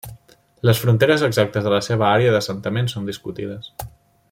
Les 0.67 0.79
fronteres 0.85 1.25
exactes 1.27 1.67
de 1.67 1.75
la 1.75 1.81
seva 1.89 2.09
àrea 2.15 2.33
d'assentament 2.37 2.91
són 2.95 3.07
discutides. 3.11 3.71